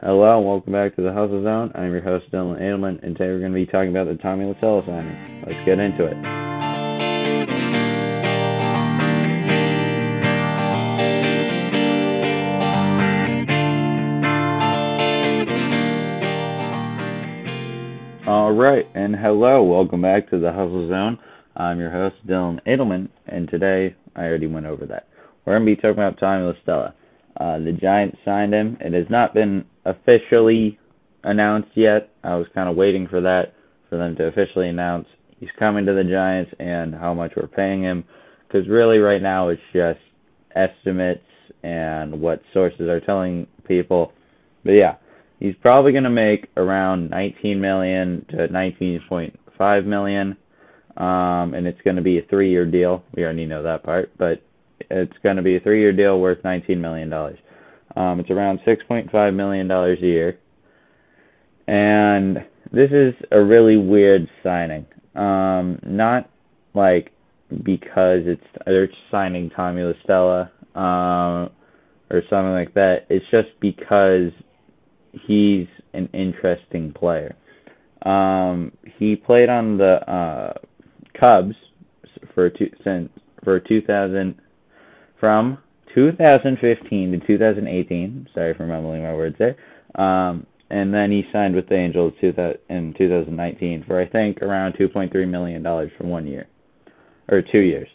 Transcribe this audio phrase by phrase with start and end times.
[0.00, 1.70] Hello and welcome back to the Hustle Zone.
[1.76, 4.44] I'm your host Dylan Edelman, and today we're going to be talking about the Tommy
[4.44, 5.44] La Stella signing.
[5.46, 6.16] Let's get into it.
[18.26, 21.20] All right, and hello, welcome back to the Hustle Zone.
[21.54, 25.06] I'm your host Dylan Edelman, and today I already went over that.
[25.44, 26.94] We're going to be talking about Tommy La Stella.
[27.36, 28.76] Uh, the Giants signed him.
[28.80, 30.78] It has not been officially
[31.22, 32.10] announced yet.
[32.22, 33.54] I was kind of waiting for that,
[33.88, 35.06] for them to officially announce
[35.44, 38.04] he's coming to the Giants and how much we're paying him.
[38.46, 40.00] Because really, right now, it's just
[40.54, 41.20] estimates
[41.62, 44.12] and what sources are telling people.
[44.64, 44.96] But yeah,
[45.40, 50.36] he's probably going to make around 19 million to 19.5 million.
[50.96, 53.02] Um, and it's going to be a three-year deal.
[53.16, 54.42] We already know that part, but
[54.78, 57.38] it's going to be a three-year deal worth 19 million dollars.
[57.96, 60.38] Um, it's around 6.5 million dollars a year,
[61.66, 62.38] and
[62.72, 64.86] this is a really weird signing.
[65.14, 66.28] Um, not
[66.74, 67.12] like
[67.50, 71.50] because it's they're signing Tommy La Stella um,
[72.10, 73.06] or something like that.
[73.08, 74.32] It's just because
[75.26, 77.36] he's an interesting player.
[78.02, 80.54] Um, he played on the uh,
[81.18, 81.54] Cubs
[82.34, 83.10] for two since
[83.44, 84.34] for 2000
[85.20, 85.58] from
[85.94, 88.28] 2015 to 2018.
[88.34, 89.56] Sorry for mumbling my words there.
[89.94, 95.28] Um, and then he signed with the Angels in 2019 for I think around 2.3
[95.28, 96.48] million dollars for one year
[97.28, 97.88] or two years.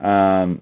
[0.00, 0.60] Um,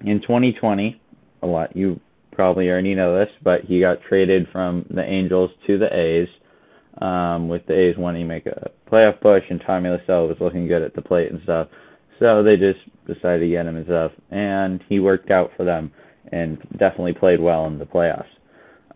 [0.00, 1.00] in 2020,
[1.42, 2.00] a lot you
[2.32, 6.28] probably already know this, but he got traded from the Angels to the A's.
[7.00, 10.68] Um, with the A's wanting to make a playoff push, and Tommy La was looking
[10.68, 11.66] good at the plate and stuff.
[12.18, 15.92] So they just decided to get him and stuff, and he worked out for them
[16.30, 18.26] and definitely played well in the playoffs.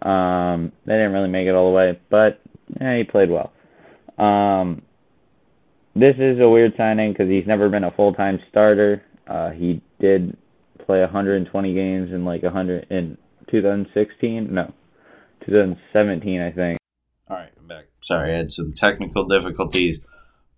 [0.06, 2.41] Um, they didn't really make it all the way, but
[2.80, 3.52] yeah, he played well.
[4.19, 4.83] Um,
[5.94, 9.03] this is a weird signing because he's never been a full time starter.
[9.26, 10.37] Uh, he did
[10.87, 13.19] play 120 games in like 100 in
[13.50, 14.72] 2016, no,
[15.47, 16.78] 2017, I think.
[17.28, 17.87] All right, I'm back.
[18.00, 20.00] Sorry, I had some technical difficulties,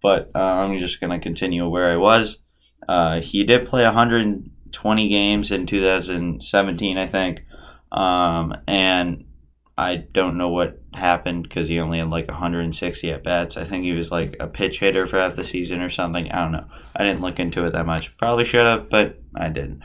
[0.02, 2.38] but uh, I'm just gonna continue where I was.
[2.88, 7.44] Uh, he did play 120 games in 2017, I think,
[7.92, 9.24] um, and
[9.80, 13.56] I don't know what happened because he only had like 160 at bats.
[13.56, 16.30] I think he was like a pinch hitter for half the season or something.
[16.30, 16.66] I don't know.
[16.94, 18.16] I didn't look into it that much.
[18.18, 19.82] Probably should have, but I didn't.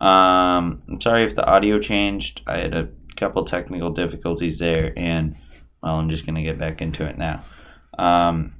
[0.00, 2.42] Um, I'm sorry if the audio changed.
[2.46, 5.36] I had a couple technical difficulties there, and
[5.82, 7.42] well, I'm just gonna get back into it now.
[7.98, 8.54] Um,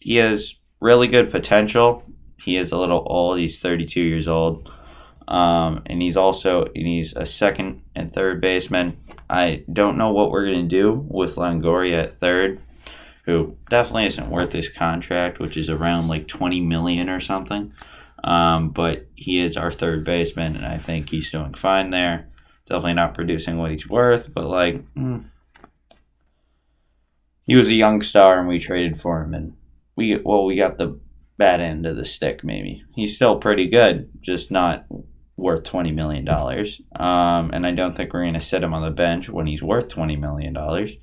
[0.00, 2.04] he has really good potential.
[2.36, 3.38] He is a little old.
[3.38, 4.70] He's 32 years old,
[5.28, 8.98] um, and he's also and he's a second and third baseman.
[9.28, 12.60] I don't know what we're gonna do with Longoria at third,
[13.24, 17.72] who definitely isn't worth his contract, which is around like 20 million or something.
[18.22, 22.28] Um, but he is our third baseman, and I think he's doing fine there.
[22.66, 24.84] Definitely not producing what he's worth, but like.
[24.94, 25.26] Mm,
[27.46, 29.56] he was a young star and we traded for him and
[29.94, 30.98] we well we got the
[31.38, 32.82] bad end of the stick maybe.
[32.94, 34.86] He's still pretty good just not
[35.36, 36.80] worth 20 million dollars.
[36.94, 39.62] Um, and i don't think we're going to sit him on the bench when he's
[39.62, 40.96] worth 20 million dollars.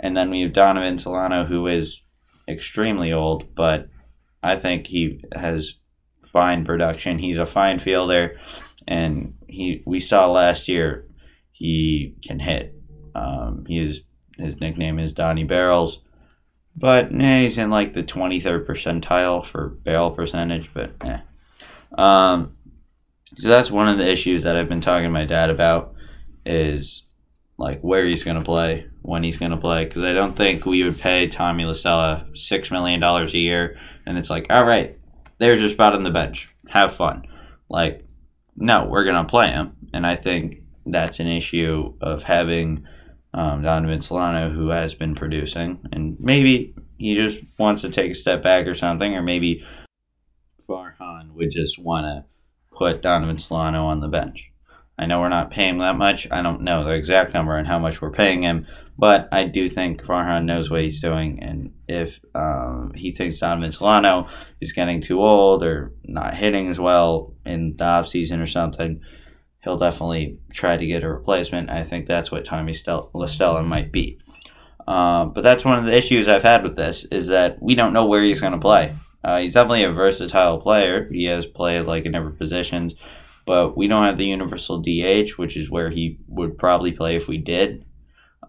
[0.00, 2.04] And then we have donovan solano who is
[2.48, 3.88] extremely old but
[4.42, 5.74] i think he has
[6.28, 7.18] fine production.
[7.18, 8.38] He's a fine fielder
[8.86, 11.06] and he we saw last year
[11.52, 12.74] he can hit.
[13.14, 14.02] Um, he is
[14.36, 16.00] his nickname is Donnie Barrels.
[16.78, 21.18] But eh, he's in like the 23rd percentile for barrel percentage, but eh.
[21.96, 22.56] Um,
[23.36, 25.94] so that's one of the issues that I've been talking to my dad about
[26.46, 27.02] is
[27.56, 29.86] like where he's going to play, when he's going to play.
[29.86, 33.76] Because I don't think we would pay Tommy La Stella $6 million a year.
[34.06, 34.96] And it's like, all right,
[35.38, 36.48] there's your spot on the bench.
[36.68, 37.26] Have fun.
[37.68, 38.04] Like,
[38.56, 39.72] no, we're going to play him.
[39.92, 42.86] And I think that's an issue of having–
[43.34, 48.14] um, Donovan Solano, who has been producing, and maybe he just wants to take a
[48.14, 49.64] step back or something, or maybe
[50.68, 52.24] Farhan would just want to
[52.76, 54.50] put Donovan Solano on the bench.
[54.98, 56.26] I know we're not paying that much.
[56.30, 58.66] I don't know the exact number and how much we're paying him,
[58.98, 61.40] but I do think Farhan knows what he's doing.
[61.40, 64.26] And if um, he thinks Donovan Solano
[64.60, 69.00] is getting too old or not hitting as well in the offseason or something,
[69.62, 71.70] he'll definitely try to get a replacement.
[71.70, 74.18] I think that's what Tommy Stel- La Stella might be.
[74.86, 77.92] Uh, but that's one of the issues I've had with this is that we don't
[77.92, 78.96] know where he's going to play.
[79.22, 81.08] Uh, he's definitely a versatile player.
[81.12, 82.94] He has played like in different positions,
[83.44, 87.28] but we don't have the universal DH, which is where he would probably play if
[87.28, 87.84] we did.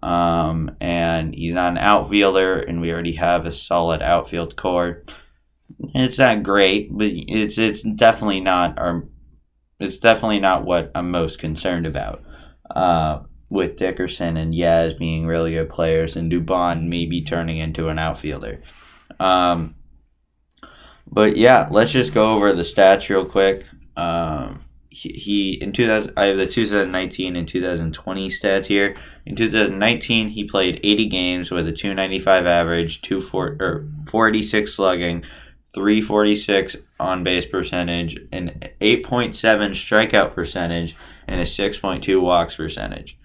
[0.02, 5.04] Um, and he's not an outfielder, and we already have a solid outfield core.
[5.94, 9.04] It's not great, but it's it's definitely not our.
[9.80, 12.24] It's definitely not what I'm most concerned about.
[12.70, 17.98] Uh, with Dickerson and Yaz being really good players, and Dubon maybe turning into an
[17.98, 18.62] outfielder.
[19.20, 19.76] Um,
[21.08, 23.66] but yeah, let's just go over the stats real quick.
[23.98, 28.96] Um, he, he in 2000 I have the 2019 and 2020 stats here.
[29.26, 35.24] In 2019, he played 80 games with a 295 average, 24 or 486 slugging,
[35.74, 39.32] 346 on base percentage, an 8.7
[39.72, 40.96] strikeout percentage,
[41.28, 43.18] and a 6.2 walks percentage.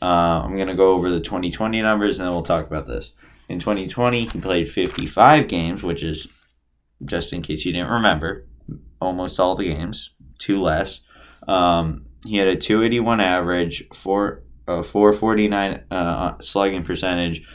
[0.00, 3.12] Uh, I'm going to go over the 2020 numbers and then we'll talk about this.
[3.48, 6.26] In 2020, he played 55 games, which is,
[7.04, 8.46] just in case you didn't remember,
[9.00, 11.00] almost all the games, two less.
[11.46, 17.46] Um, he had a 281 average, four, a 449 uh, slugging percentage,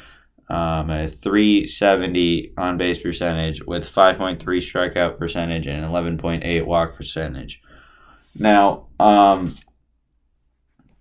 [0.52, 7.62] um, a 370 on base percentage with 5.3 strikeout percentage and 11.8 walk percentage.
[8.38, 9.56] Now, um,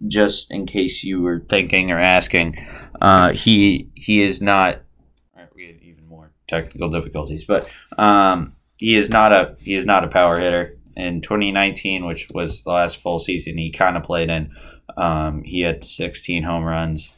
[0.06, 2.64] just in case you were thinking or asking,
[3.00, 4.82] uh, he he is not.
[5.54, 7.68] We had even more technical difficulties, but
[7.98, 10.76] um, he is not a he is not a power hitter.
[10.96, 14.50] In 2019, which was the last full season he kind of played in,
[14.96, 17.10] um, he had 16 home runs.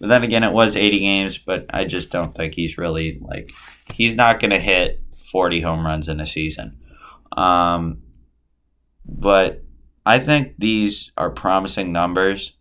[0.00, 3.50] But then again, it was 80 games, but I just don't think he's really like
[3.92, 6.78] he's not going to hit 40 home runs in a season.
[7.36, 8.02] Um,
[9.04, 9.62] but
[10.06, 12.54] I think these are promising numbers,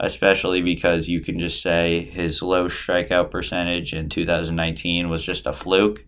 [0.00, 5.52] especially because you can just say his low strikeout percentage in 2019 was just a
[5.52, 6.04] fluke.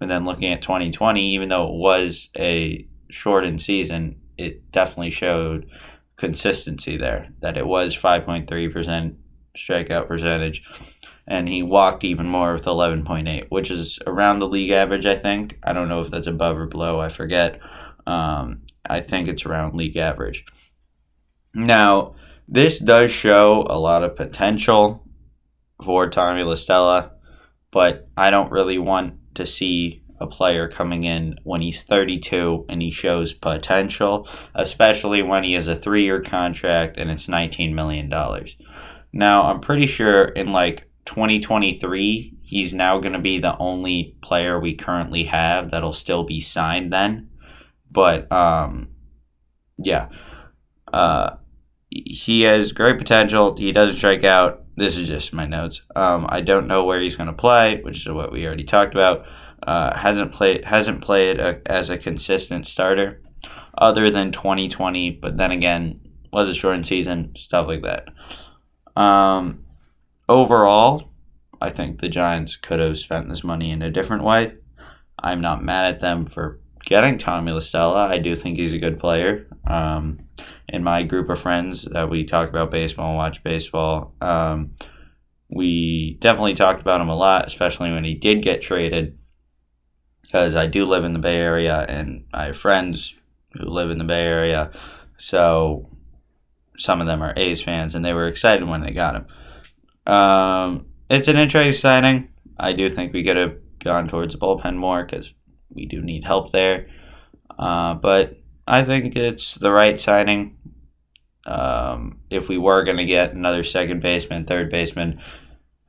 [0.00, 5.70] And then looking at 2020, even though it was a shortened season, it definitely showed
[6.16, 9.16] consistency there, that it was 5.3%
[9.56, 10.62] strikeout percentage.
[11.26, 15.58] And he walked even more with 11.8, which is around the league average, I think.
[15.62, 17.60] I don't know if that's above or below, I forget.
[18.06, 20.44] Um, I think it's around league average.
[21.54, 22.14] Now,
[22.46, 25.02] this does show a lot of potential
[25.82, 27.12] for Tommy La Stella,
[27.70, 32.82] but I don't really want to see a player coming in when he's 32 and
[32.82, 38.12] he shows potential, especially when he has a three year contract and it's $19 million.
[39.16, 44.58] Now, I'm pretty sure in like 2023, he's now going to be the only player
[44.58, 47.30] we currently have that'll still be signed then.
[47.92, 48.88] But um,
[49.78, 50.08] yeah,
[50.92, 51.36] uh,
[51.90, 53.56] he has great potential.
[53.56, 54.64] He doesn't strike out.
[54.76, 55.82] This is just my notes.
[55.94, 58.94] Um, I don't know where he's going to play, which is what we already talked
[58.94, 59.26] about.
[59.62, 63.22] Uh, hasn't played hasn't played a, as a consistent starter,
[63.78, 65.10] other than 2020.
[65.10, 66.00] But then again,
[66.32, 68.08] was a shortened season, stuff like that.
[68.96, 69.64] Um,
[70.28, 71.10] overall,
[71.60, 74.54] I think the Giants could have spent this money in a different way.
[75.18, 78.06] I'm not mad at them for getting Tommy La Stella.
[78.08, 79.48] I do think he's a good player.
[79.66, 80.18] Um,
[80.68, 84.72] in my group of friends that we talk about baseball and watch baseball, um,
[85.48, 89.18] we definitely talked about him a lot, especially when he did get traded.
[90.22, 93.14] Because I do live in the Bay Area and I have friends
[93.52, 94.70] who live in the Bay Area.
[95.16, 95.88] So
[96.76, 100.12] some of them are A's fans and they were excited when they got him.
[100.12, 102.28] Um, it's an interesting signing.
[102.58, 105.34] I do think we could have gone towards the bullpen more because
[105.70, 106.86] we do need help there.
[107.58, 110.56] Uh, but I think it's the right signing.
[111.46, 115.20] Um, if we were going to get another second baseman, third baseman,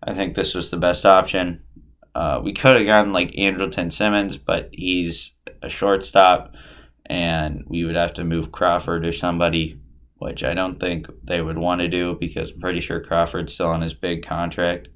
[0.04, 1.64] I think this was the best option.
[2.14, 5.32] Uh, we could have gotten like Andrelton Simmons, but he's
[5.62, 6.54] a shortstop,
[7.06, 9.80] and we would have to move Crawford or somebody,
[10.26, 13.68] which I don't think they would want to do because I'm pretty sure Crawford's still
[13.68, 14.88] on his big contract.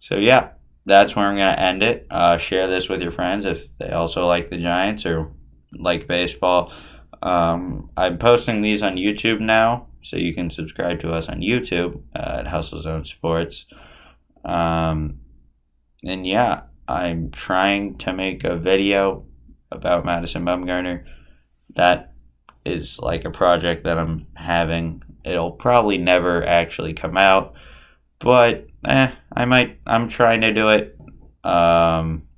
[0.00, 0.52] So, yeah,
[0.86, 2.06] that's where I'm going to end it.
[2.10, 5.32] Uh, share this with your friends if they also like the Giants or
[5.78, 6.72] like baseball.
[7.20, 12.00] Um, I'm posting these on YouTube now, so you can subscribe to us on YouTube
[12.16, 13.66] uh, at Hustle Zone Sports.
[14.46, 15.20] Um,
[16.02, 19.26] and yeah, I'm trying to make a video
[19.70, 21.04] about Madison Bumgarner.
[21.74, 22.14] That
[22.64, 25.02] is like a project that I'm having.
[25.24, 27.54] It'll probably never actually come out,
[28.18, 29.80] but eh, I might.
[29.86, 30.98] I'm trying to do it.
[31.44, 32.28] Um,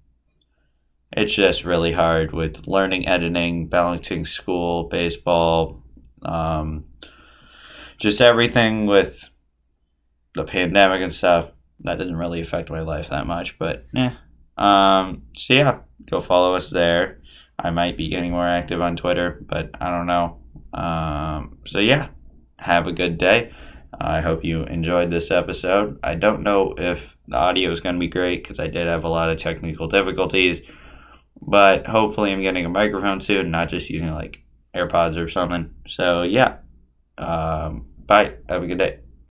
[1.12, 5.82] it's just really hard with learning editing, balancing school, baseball,
[6.22, 6.84] um,
[7.98, 9.28] just everything with
[10.34, 11.50] the pandemic and stuff.
[11.80, 14.14] That doesn't really affect my life that much, but yeah.
[14.56, 17.20] Um, so yeah, go follow us there.
[17.60, 20.38] I might be getting more active on Twitter, but I don't know.
[20.72, 22.08] Um, so yeah,
[22.58, 23.52] have a good day
[23.98, 25.98] I hope you enjoyed this episode.
[26.02, 29.04] I don't know if the audio is going to be great because I did have
[29.04, 30.62] a lot of technical difficulties,
[31.40, 34.42] but hopefully I'm getting a microphone soon, not just using like
[34.74, 35.74] AirPods or something.
[35.86, 36.58] So, yeah.
[37.18, 38.36] Um, bye.
[38.48, 39.00] Have a good day.